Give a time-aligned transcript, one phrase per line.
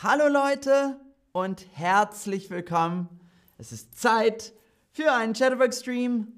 [0.00, 1.00] Hallo Leute
[1.32, 3.08] und herzlich willkommen.
[3.56, 4.52] Es ist Zeit
[4.92, 6.28] für einen Chatterbox Stream.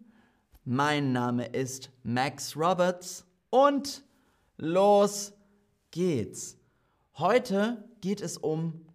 [0.65, 4.03] Mein Name ist Max Roberts und
[4.57, 5.35] los
[5.91, 6.57] geht's.
[7.19, 8.87] Heute geht es um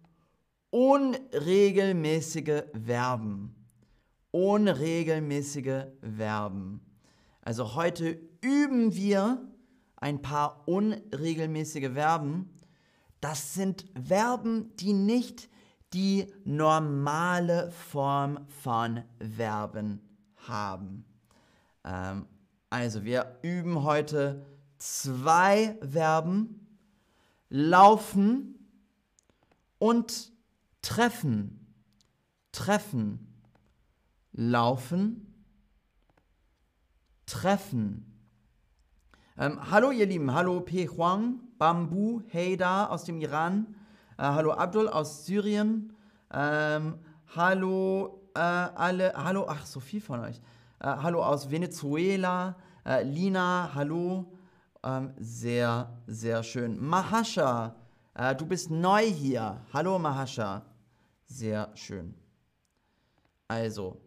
[0.70, 3.54] unregelmäßige Verben.
[4.32, 5.84] Unregelmäßige
[6.16, 6.80] Verben.
[7.40, 9.46] Also heute üben wir
[9.94, 12.55] ein paar unregelmäßige Verben.
[13.28, 15.48] Das sind Verben, die nicht
[15.92, 20.00] die normale Form von Verben
[20.46, 21.04] haben.
[21.82, 22.28] Ähm,
[22.70, 24.46] also wir üben heute
[24.78, 26.68] zwei Verben,
[27.48, 28.64] laufen
[29.80, 30.30] und
[30.80, 31.74] treffen.
[32.52, 33.42] Treffen.
[34.30, 35.34] Laufen.
[37.26, 38.15] Treffen.
[39.38, 40.88] Ähm, hallo ihr Lieben, hallo P.
[40.88, 43.66] Huang, Bambu, Heida aus dem Iran,
[44.16, 45.92] äh, hallo Abdul aus Syrien,
[46.32, 46.98] ähm,
[47.34, 50.40] hallo äh, alle, hallo, ach so viel von euch,
[50.80, 54.24] äh, hallo aus Venezuela, äh, Lina, hallo,
[54.82, 56.82] ähm, sehr, sehr schön.
[56.82, 57.76] Mahasha,
[58.14, 60.62] äh, du bist neu hier, hallo Mahasha,
[61.26, 62.14] sehr schön.
[63.48, 64.00] Also,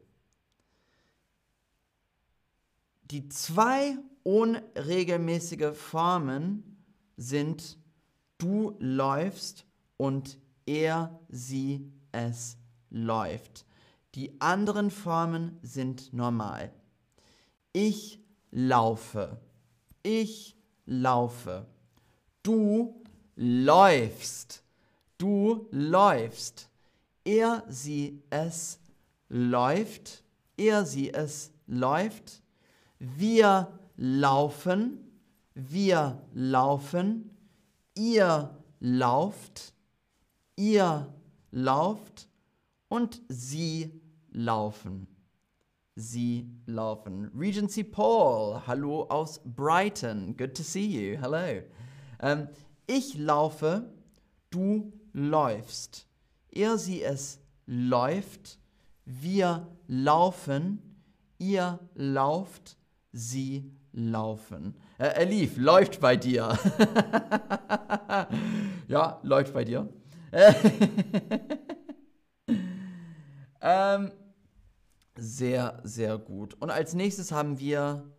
[3.11, 6.77] die zwei unregelmäßige Formen
[7.17, 7.77] sind
[8.37, 9.65] du läufst
[9.97, 12.57] und er, sie, es
[12.89, 13.65] läuft.
[14.15, 16.71] Die anderen Formen sind normal.
[17.73, 18.19] Ich
[18.51, 19.39] laufe.
[20.03, 21.67] Ich laufe.
[22.41, 23.03] Du
[23.35, 24.63] läufst.
[25.17, 26.69] Du läufst.
[27.23, 28.79] Er, sie, es
[29.27, 30.23] läuft.
[30.57, 32.41] Er, sie, es läuft.
[32.97, 34.97] Wir laufen,
[35.55, 37.37] wir laufen,
[37.95, 39.73] ihr lauft,
[40.55, 41.13] ihr
[41.51, 42.29] lauft
[42.87, 44.01] und sie
[44.31, 45.05] laufen.
[45.97, 47.29] Sie laufen.
[47.37, 50.37] Regency Paul, hallo aus Brighton.
[50.37, 51.19] Good to see you.
[51.19, 51.61] Hello.
[52.21, 52.47] Ähm,
[52.87, 53.91] ich laufe,
[54.49, 56.07] du läufst.
[56.51, 58.59] Er, sie, es läuft.
[59.03, 61.03] Wir laufen.
[61.37, 62.77] Ihr lauft.
[63.11, 64.75] Sie laufen.
[64.97, 66.57] Äh, er lief, läuft bei dir.
[68.87, 69.89] ja, läuft bei dir.
[73.61, 74.11] ähm,
[75.15, 76.55] sehr, sehr gut.
[76.55, 78.11] Und als nächstes haben wir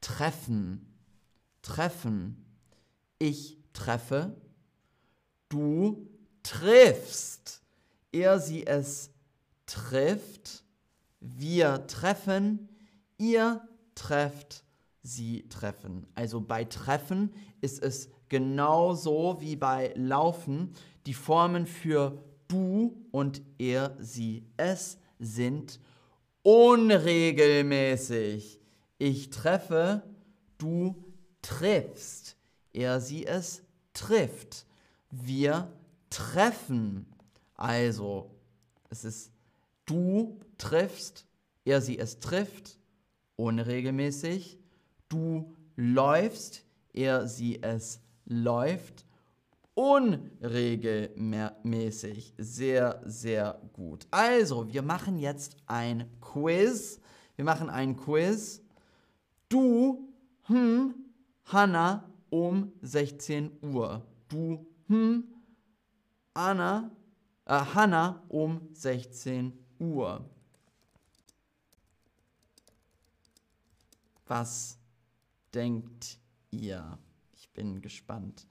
[0.00, 0.94] treffen.
[1.62, 2.44] Treffen.
[3.18, 4.36] Ich treffe.
[5.48, 6.08] Du
[6.42, 7.62] triffst.
[8.12, 9.10] Er, sie, es
[9.66, 10.64] trifft.
[11.20, 12.68] Wir treffen.
[13.18, 14.65] Ihr trefft
[15.06, 16.06] sie treffen.
[16.14, 20.72] Also bei Treffen ist es genauso wie bei Laufen.
[21.06, 25.80] Die Formen für du und er, sie, es sind
[26.42, 28.60] unregelmäßig.
[28.98, 30.02] Ich treffe,
[30.58, 31.02] du
[31.40, 32.36] triffst.
[32.72, 33.62] Er, sie, es
[33.92, 34.66] trifft.
[35.10, 35.72] Wir
[36.10, 37.06] treffen.
[37.54, 38.32] Also,
[38.90, 39.30] es ist
[39.86, 41.26] du triffst,
[41.64, 42.78] er, sie, es trifft.
[43.36, 44.58] Unregelmäßig
[45.08, 49.04] du läufst, er, sie, es läuft.
[49.74, 52.34] Unregelmäßig.
[52.38, 54.06] Sehr, sehr gut.
[54.10, 57.00] Also, wir machen jetzt ein Quiz.
[57.36, 58.62] Wir machen ein Quiz.
[59.50, 60.08] Du,
[60.44, 60.94] hm,
[61.44, 64.02] Hanna um 16 Uhr.
[64.28, 65.24] Du, hm,
[66.34, 66.90] Anna,
[67.44, 70.24] äh, Hanna um 16 Uhr.
[74.26, 74.78] Was
[75.54, 76.18] denkt
[76.50, 76.98] ihr?
[77.34, 78.46] Ich bin gespannt.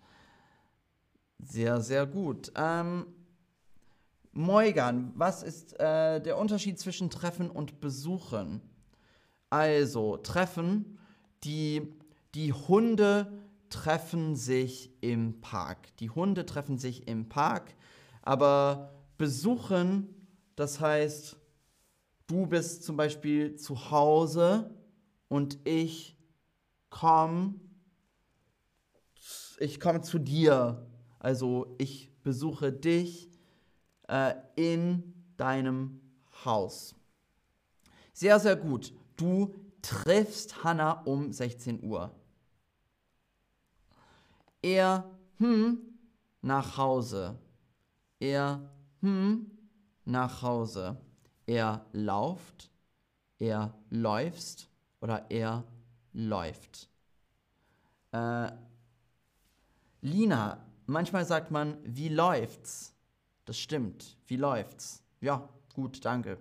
[1.39, 2.51] Sehr, sehr gut.
[2.55, 3.07] Ähm,
[4.31, 8.61] Moigan, was ist äh, der Unterschied zwischen Treffen und Besuchen?
[9.49, 10.97] Also, Treffen,
[11.43, 11.93] die,
[12.33, 13.31] die Hunde
[13.69, 15.95] treffen sich im Park.
[15.97, 17.75] Die Hunde treffen sich im Park,
[18.21, 20.09] aber besuchen,
[20.55, 21.37] das heißt,
[22.27, 24.73] du bist zum Beispiel zu Hause
[25.27, 26.14] und ich
[26.99, 27.59] komm,
[29.59, 30.87] ich komme zu dir.
[31.19, 33.29] Also ich besuche dich
[34.07, 35.99] äh, in deinem
[36.45, 36.95] Haus.
[38.13, 38.93] Sehr, sehr gut.
[39.17, 42.15] Du triffst Hannah um 16 Uhr.
[44.61, 45.03] Er,
[45.37, 45.79] hm,
[46.41, 47.37] nach Hause.
[48.19, 48.69] Er,
[49.01, 49.51] hm,
[50.05, 50.97] nach Hause.
[51.45, 52.71] Er lauft.
[53.37, 54.69] Er läufst.
[55.01, 55.65] Oder er
[56.15, 56.89] läuft.
[58.11, 58.51] Äh,
[60.01, 62.93] Lina, manchmal sagt man, wie läuft's?
[63.45, 64.17] Das stimmt.
[64.25, 65.03] Wie läuft's?
[65.21, 66.37] Ja, gut, danke.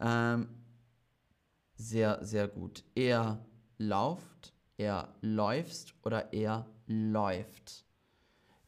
[0.00, 0.48] Ähm,
[1.76, 2.84] sehr, sehr gut.
[2.94, 3.44] Er
[3.78, 7.84] lauft, er läufst oder er läuft.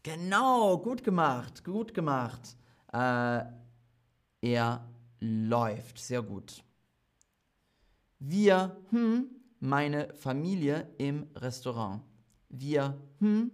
[0.02, 2.56] Genau, gut gemacht, gut gemacht.
[2.93, 3.44] Äh,
[4.43, 4.88] er
[5.20, 6.62] läuft, sehr gut.
[8.19, 9.31] Wir, hm,
[9.61, 12.03] meine Familie im Restaurant.
[12.49, 13.50] Wir, hm,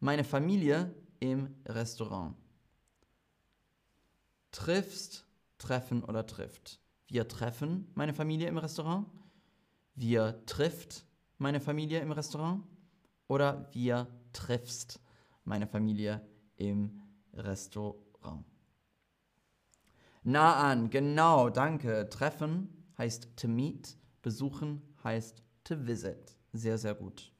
[0.00, 2.36] meine Familie im Restaurant.
[4.50, 5.24] Triffst,
[5.58, 6.80] treffen oder trifft.
[7.06, 9.06] Wir treffen meine Familie im Restaurant.
[9.94, 11.04] Wir trifft
[11.38, 12.64] meine Familie im Restaurant.
[13.28, 15.00] Oder wir triffst
[15.44, 16.20] meine Familie
[16.56, 17.00] im
[17.34, 18.44] Restaurant.
[20.24, 22.08] Nah an, genau, danke.
[22.08, 26.36] Treffen heißt to meet, besuchen heißt to visit.
[26.52, 27.32] Sehr, sehr gut.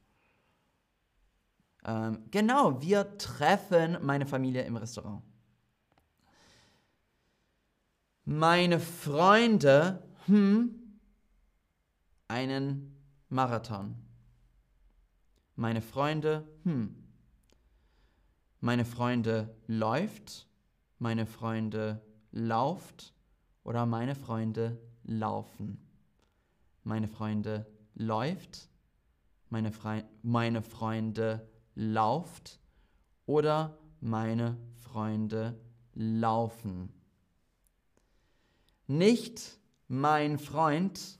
[1.85, 5.21] Ähm, genau, wir treffen meine Familie im Restaurant.
[8.25, 10.99] Meine Freunde, hm,
[12.29, 12.95] einen
[13.29, 13.95] Marathon.
[15.55, 16.95] Meine Freunde, hm.
[18.61, 20.47] Meine Freunde läuft,
[20.97, 22.01] meine Freunde
[22.31, 23.13] lauft
[23.65, 25.82] oder meine Freunde laufen.
[26.83, 27.65] Meine Freunde
[27.95, 28.69] läuft,
[29.49, 32.59] meine, Fre meine Freunde lauft
[33.25, 35.59] oder meine Freunde
[35.93, 36.91] laufen.
[38.87, 41.19] Nicht mein Freund,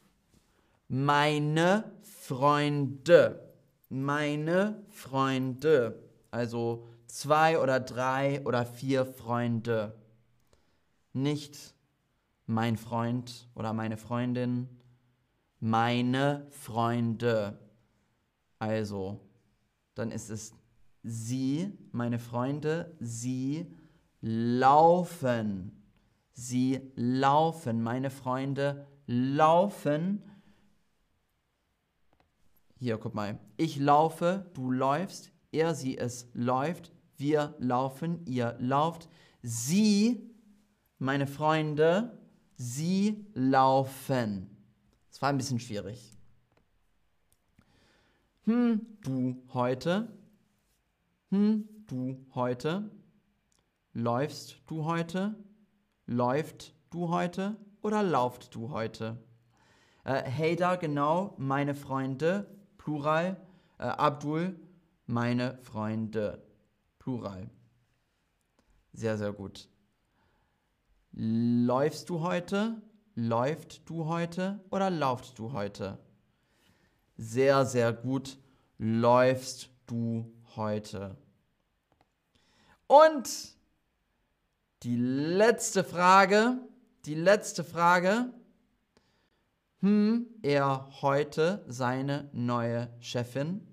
[0.87, 3.53] meine Freunde.
[3.89, 6.03] Meine Freunde.
[6.31, 9.95] Also zwei oder drei oder vier Freunde.
[11.13, 11.75] Nicht
[12.47, 14.67] mein Freund oder meine Freundin.
[15.65, 17.57] Meine Freunde.
[18.59, 19.21] Also,
[19.95, 20.53] dann ist es
[21.03, 23.73] sie, meine Freunde, sie
[24.19, 25.71] laufen.
[26.33, 30.21] Sie laufen, meine Freunde laufen.
[32.77, 33.39] Hier, guck mal.
[33.55, 39.07] Ich laufe, du läufst, er, sie, es läuft, wir laufen, ihr lauft.
[39.41, 40.29] Sie,
[40.97, 42.19] meine Freunde,
[42.57, 44.52] sie laufen.
[45.13, 46.11] Das war ein bisschen schwierig.
[48.45, 50.11] Hm, du heute.
[51.29, 52.89] Hm, du heute.
[53.93, 55.35] Läufst du heute?
[56.07, 59.23] Läuft du heute oder lauft du heute?
[60.03, 62.49] Äh, Hader, genau, meine Freunde,
[62.79, 63.37] Plural.
[63.77, 64.59] Äh, Abdul,
[65.05, 66.41] meine Freunde,
[66.97, 67.51] Plural.
[68.93, 69.69] Sehr, sehr gut.
[71.11, 72.81] Läufst du heute?
[73.15, 75.99] Läuft du heute oder laufst du heute?
[77.15, 78.39] Sehr, sehr gut.
[78.79, 81.15] Läufst du heute?
[82.87, 83.29] Und
[84.81, 86.57] die letzte Frage,
[87.05, 88.33] die letzte Frage.
[89.81, 93.67] Hm, er heute seine neue Chefin?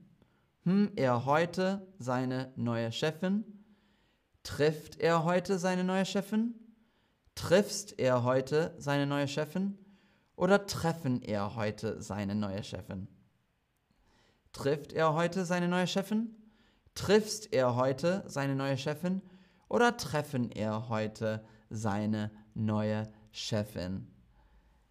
[0.65, 3.45] Hm, er heute seine neue Chefin?
[4.43, 6.60] Trifft er heute seine neue Chefin?
[7.41, 9.79] Triffst er heute seine neue Chefin?
[10.37, 13.09] Oder treffen er heute seine neue Chefin?
[14.53, 16.35] Trifft er heute seine neue Chefin?
[16.95, 19.23] Triffst er heute seine neue Chefin?
[19.71, 24.07] oder treffen er heute seine neue Chefin?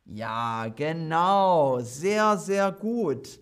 [0.05, 3.39] Ja, genau, sehr, sehr gut.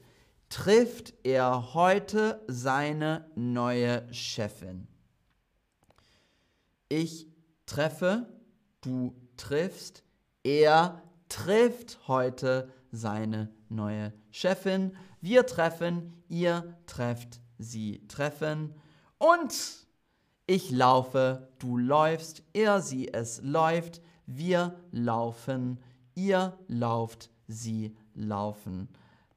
[0.49, 4.87] Trifft er heute seine neue Chefin?
[6.89, 7.27] Ich
[7.65, 8.27] treffe,
[8.87, 10.03] du triffst,
[10.43, 14.95] er trifft heute seine neue Chefin.
[15.19, 18.73] Wir treffen, ihr trefft, sie treffen.
[19.17, 19.53] Und
[20.45, 25.79] ich laufe, du läufst, er, sie, es läuft, wir laufen,
[26.15, 28.87] ihr lauft, sie laufen.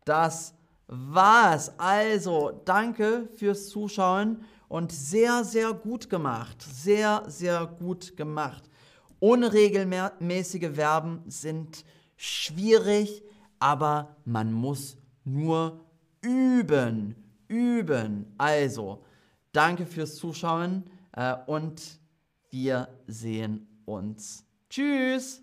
[0.04, 0.54] Das
[0.86, 1.72] war's.
[1.78, 6.62] Also, danke fürs Zuschauen und sehr, sehr gut gemacht.
[6.62, 8.70] Sehr, sehr gut gemacht.
[9.20, 11.84] Unregelmäßige Verben sind
[12.16, 13.22] schwierig,
[13.58, 15.84] aber man muss nur
[16.22, 17.14] üben.
[17.48, 18.34] Üben.
[18.38, 19.04] Also,
[19.52, 20.84] danke fürs Zuschauen.
[21.12, 22.00] Äh, und
[22.50, 24.44] wir sehen uns.
[24.68, 25.42] Tschüss!